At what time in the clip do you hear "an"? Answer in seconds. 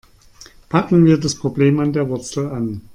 1.79-1.93, 2.49-2.81